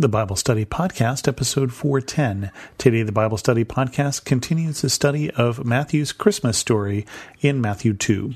[0.00, 2.50] the Bible Study Podcast, episode 410.
[2.76, 7.06] Today, the Bible Study Podcast continues the study of Matthew's Christmas story
[7.40, 8.34] in Matthew 2.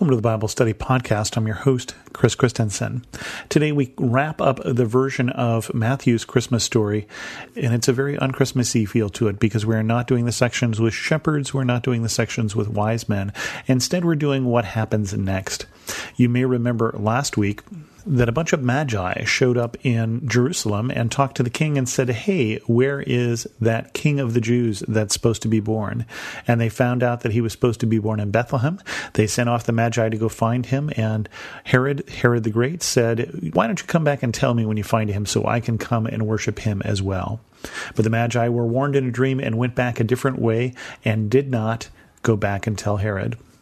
[0.00, 1.36] Welcome to the Bible Study Podcast.
[1.36, 3.04] I'm your host, Chris Christensen.
[3.50, 7.06] Today we wrap up the version of Matthew's Christmas story,
[7.54, 10.94] and it's a very unchristmassy feel to it because we're not doing the sections with
[10.94, 13.30] shepherds, we're not doing the sections with wise men.
[13.66, 15.66] Instead, we're doing what happens next.
[16.16, 17.62] You may remember last week
[18.06, 21.88] that a bunch of magi showed up in Jerusalem and talked to the king and
[21.88, 26.06] said, Hey, where is that king of the Jews that's supposed to be born?
[26.46, 28.80] And they found out that he was supposed to be born in Bethlehem.
[29.14, 30.90] They sent off the magi to go find him.
[30.96, 31.28] And
[31.64, 34.84] Herod, Herod the Great said, Why don't you come back and tell me when you
[34.84, 37.40] find him so I can come and worship him as well?
[37.94, 41.30] But the magi were warned in a dream and went back a different way and
[41.30, 41.88] did not
[42.22, 43.36] go back and tell Herod.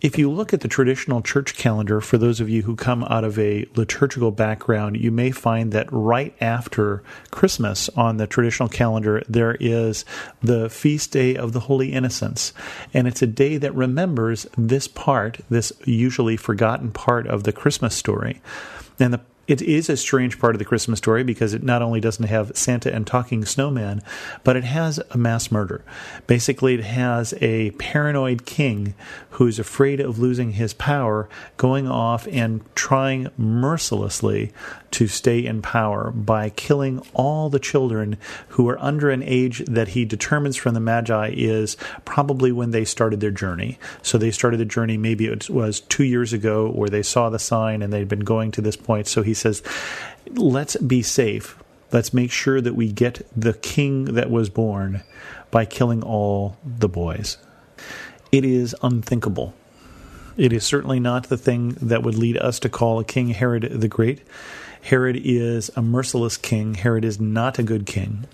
[0.00, 3.24] If you look at the traditional church calendar, for those of you who come out
[3.24, 9.24] of a liturgical background, you may find that right after Christmas on the traditional calendar,
[9.28, 10.04] there is
[10.40, 12.52] the feast day of the Holy Innocents.
[12.94, 17.96] And it's a day that remembers this part, this usually forgotten part of the Christmas
[17.96, 18.40] story.
[19.00, 22.00] And the it is a strange part of the Christmas story because it not only
[22.00, 24.02] doesn't have Santa and talking snowman,
[24.44, 25.82] but it has a mass murder.
[26.26, 28.94] Basically, it has a paranoid king
[29.30, 34.52] who's afraid of losing his power going off and trying mercilessly
[34.90, 38.16] to stay in power by killing all the children
[38.48, 42.84] who are under an age that he determines from the Magi is probably when they
[42.84, 43.78] started their journey.
[44.02, 47.38] So they started the journey, maybe it was two years ago, where they saw the
[47.38, 49.06] sign and they'd been going to this point.
[49.06, 49.62] So he says,
[50.34, 51.56] let's be safe.
[51.90, 55.02] Let's make sure that we get the king that was born
[55.50, 57.38] by killing all the boys.
[58.30, 59.54] It is unthinkable.
[60.36, 63.62] It is certainly not the thing that would lead us to call a king Herod
[63.80, 64.20] the Great.
[64.82, 66.74] Herod is a merciless king.
[66.74, 68.26] Herod is not a good king.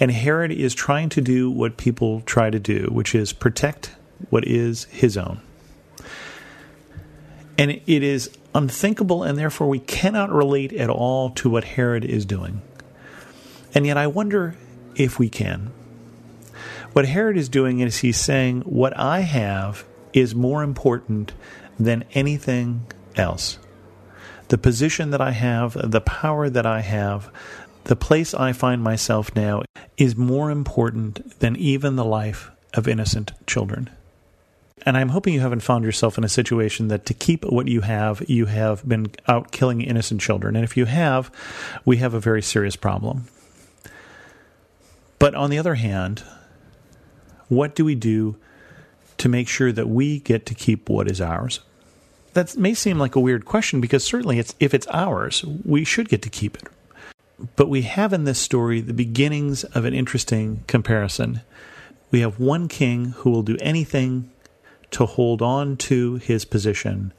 [0.00, 3.90] And Herod is trying to do what people try to do, which is protect
[4.30, 5.40] what is his own.
[7.58, 12.24] And it is unthinkable, and therefore we cannot relate at all to what Herod is
[12.24, 12.62] doing.
[13.74, 14.56] And yet I wonder
[14.94, 15.72] if we can.
[16.92, 21.32] What Herod is doing is he's saying, What I have is more important
[21.78, 22.86] than anything
[23.16, 23.58] else
[24.52, 27.32] the position that I have, the power that I have,
[27.84, 29.62] the place I find myself now
[29.96, 33.88] is more important than even the life of innocent children.
[34.84, 37.82] And I'm hoping you haven't found yourself in a situation that to keep what you
[37.82, 40.56] have, you have been out killing innocent children.
[40.56, 41.30] And if you have,
[41.84, 43.26] we have a very serious problem.
[45.18, 46.24] But on the other hand,
[47.48, 48.36] what do we do
[49.18, 51.60] to make sure that we get to keep what is ours?
[52.34, 56.08] that may seem like a weird question because certainly it's if it's ours, we should
[56.08, 56.64] get to keep it.
[57.56, 61.40] But we have in this story the beginnings of an interesting comparison.
[62.10, 64.30] We have one king who will do anything
[64.92, 67.12] to hold on to his position,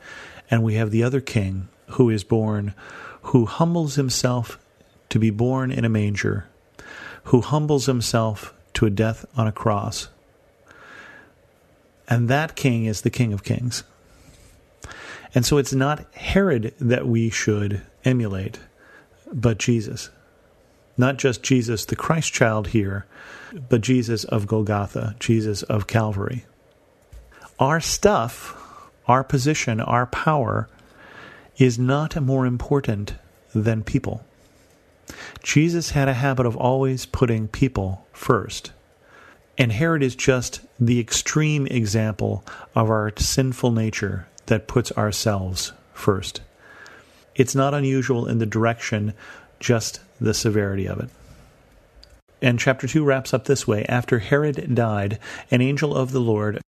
[0.50, 2.74] and we have the other king who is born,
[3.24, 4.58] who humbles himself
[5.10, 6.48] to be born in a manger,
[7.26, 10.08] who humbles himself to a death on a cross.
[12.08, 13.84] And that king is the King of Kings.
[15.36, 18.60] And so it's not Herod that we should emulate,
[19.32, 20.10] but Jesus.
[20.98, 23.06] Not just Jesus, the Christ child here,
[23.70, 26.46] but Jesus of Golgotha, Jesus of Calvary.
[27.60, 30.70] Our stuff, our position, our power
[31.58, 33.16] is not more important
[33.54, 34.26] than people.
[35.44, 38.72] Jesus had a habit of always putting people first.
[39.58, 42.44] And Herod is just the extreme example
[42.76, 46.42] of our sinful nature that puts ourselves first.
[47.36, 49.14] it's not unusual in the direction,
[49.60, 51.10] just the severity of it.
[52.42, 55.18] And chapter 2 wraps up this way After Herod died,
[55.50, 56.62] an angel of the Lord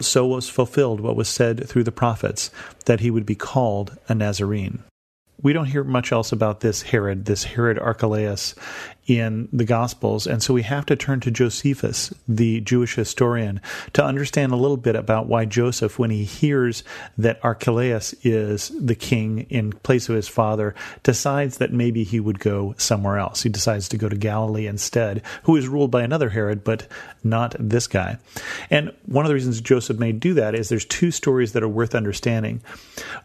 [0.00, 2.50] So was fulfilled what was said through the prophets,
[2.86, 4.82] that he would be called a Nazarene
[5.42, 8.54] we don't hear much else about this Herod, this Herod Archelaus
[9.06, 10.26] in the Gospels.
[10.26, 13.60] And so we have to turn to Josephus, the Jewish historian,
[13.94, 16.84] to understand a little bit about why Joseph, when he hears
[17.18, 22.38] that Archelaus is the king in place of his father, decides that maybe he would
[22.38, 23.42] go somewhere else.
[23.42, 26.86] He decides to go to Galilee instead, who is ruled by another Herod, but
[27.24, 28.18] not this guy.
[28.68, 31.68] And one of the reasons Joseph may do that is there's two stories that are
[31.68, 32.62] worth understanding.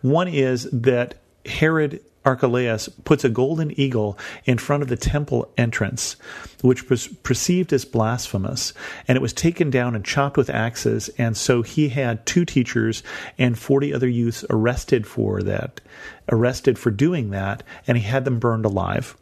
[0.01, 1.15] One is that
[1.45, 6.15] Herod Archelaus puts a golden eagle in front of the temple entrance,
[6.62, 8.74] which was perceived as blasphemous,
[9.07, 11.09] and it was taken down and chopped with axes.
[11.19, 13.03] And so he had two teachers
[13.38, 15.81] and 40 other youths arrested for that,
[16.30, 19.15] arrested for doing that, and he had them burned alive.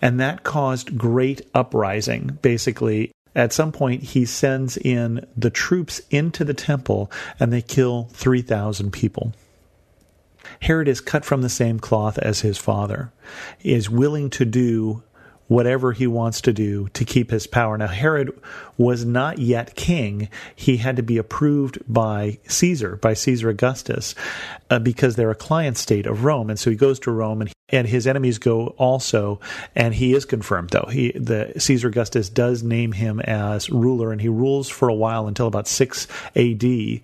[0.00, 3.12] And that caused great uprising, basically.
[3.34, 8.92] At some point, he sends in the troops into the temple and they kill 3,000
[8.92, 9.32] people.
[10.62, 13.12] Herod is cut from the same cloth as his father,
[13.64, 15.02] is willing to do
[15.48, 17.76] whatever he wants to do to keep his power.
[17.76, 18.30] Now, Herod
[18.78, 20.28] was not yet king.
[20.54, 24.14] He had to be approved by Caesar, by Caesar Augustus,
[24.70, 26.48] uh, because they're a client state of Rome.
[26.48, 29.40] And so he goes to Rome and and his enemies go also,
[29.74, 30.88] and he is confirmed though.
[30.90, 35.26] He the Caesar Augustus does name him as ruler, and he rules for a while
[35.26, 37.02] until about six A.D.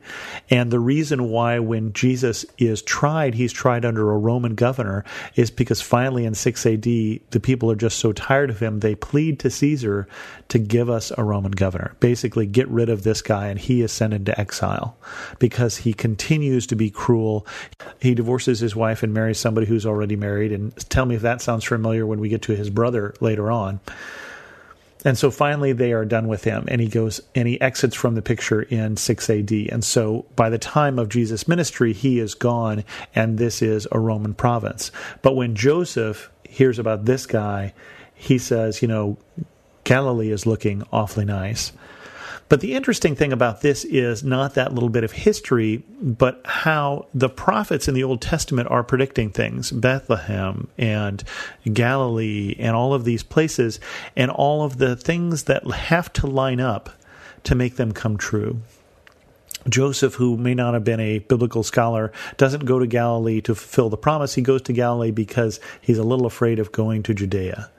[0.51, 5.05] And the reason why when Jesus is tried, he's tried under a Roman governor,
[5.35, 7.23] is because finally in six A.D.
[7.31, 10.07] the people are just so tired of him they plead to Caesar
[10.49, 11.95] to give us a Roman governor.
[12.01, 14.97] Basically, get rid of this guy, and he is sent into exile
[15.39, 17.47] because he continues to be cruel.
[18.01, 21.41] He divorces his wife and marries somebody who's already married and tell me if that
[21.41, 23.81] sounds familiar when we get to his brother later on.
[25.05, 28.15] And so finally they are done with him and he goes and he exits from
[28.15, 29.53] the picture in 6 AD.
[29.53, 32.85] And so by the time of Jesus' ministry, he is gone
[33.15, 34.91] and this is a Roman province.
[35.23, 37.75] But when Joseph hears about this guy,
[38.15, 39.19] he says, you know,
[39.85, 41.73] Galilee is looking awfully nice.
[42.49, 47.07] But the interesting thing about this is not that little bit of history, but how
[47.13, 51.23] the prophets in the Old Testament are predicting things Bethlehem and
[51.71, 53.81] Galilee and all of these places,
[54.17, 56.91] and all of the things that have to line up
[57.45, 58.61] to make them come true.
[59.69, 63.91] Joseph, who may not have been a biblical scholar, doesn't go to Galilee to fulfill
[63.91, 64.35] the promise.
[64.35, 67.71] He goes to Galilee because he's a little afraid of going to Judea.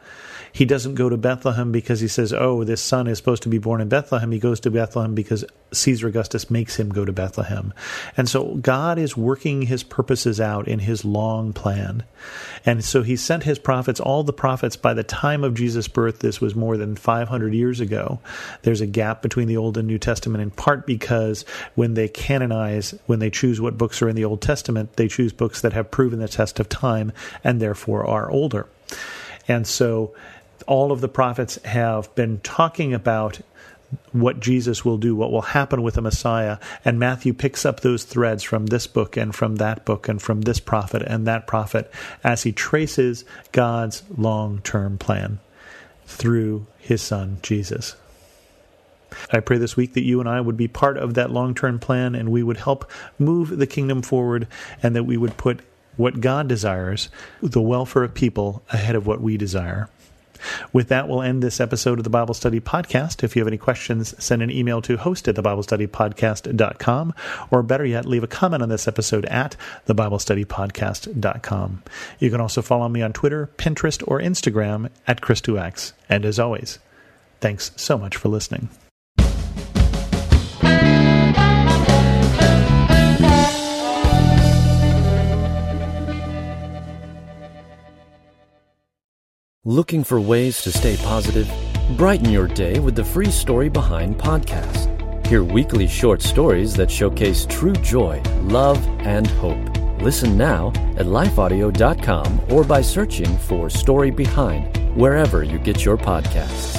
[0.51, 3.57] He doesn't go to Bethlehem because he says, oh, this son is supposed to be
[3.57, 4.31] born in Bethlehem.
[4.31, 7.74] He goes to Bethlehem because Caesar Augustus makes him go to Bethlehem.
[8.18, 12.04] And so God is working his purposes out in his long plan.
[12.66, 16.20] And so he sent his prophets, all the prophets, by the time of Jesus' birth,
[16.20, 18.20] this was more than 500 years ago.
[18.63, 22.96] There's a gap between the Old and New Testament in part because when they canonize,
[23.06, 25.91] when they choose what books are in the Old Testament, they choose books that have
[25.91, 27.12] proven the test of time
[27.44, 28.68] and therefore are older.
[29.48, 30.13] And so
[30.69, 33.39] all of the prophets have been talking about
[34.11, 36.59] what Jesus will do, what will happen with the Messiah.
[36.85, 40.41] And Matthew picks up those threads from this book and from that book and from
[40.41, 41.91] this prophet and that prophet
[42.23, 45.39] as he traces God's long term plan
[46.05, 47.95] through his son, Jesus.
[49.33, 51.79] I pray this week that you and I would be part of that long term
[51.79, 54.47] plan and we would help move the kingdom forward
[54.83, 55.61] and that we would put
[55.97, 57.09] what God desires,
[57.41, 59.89] the welfare of people, ahead of what we desire.
[60.74, 63.24] With that, we'll end this episode of the Bible Study Podcast.
[63.24, 67.13] If you have any questions, send an email to host at thebiblestudypodcast.com,
[67.51, 69.55] or better yet, leave a comment on this episode at
[69.88, 71.84] thebiblestudypodcast.com.
[72.19, 75.93] You can also follow me on Twitter, Pinterest, or Instagram at Chris2X.
[76.10, 76.79] And as always,
[77.39, 78.69] thanks so much for listening.
[89.66, 91.51] Looking for ways to stay positive?
[91.98, 94.88] Brighten your day with the free Story Behind podcast.
[95.28, 99.60] Hear weekly short stories that showcase true joy, love, and hope.
[100.01, 106.78] Listen now at lifeaudio.com or by searching for Story Behind wherever you get your podcasts.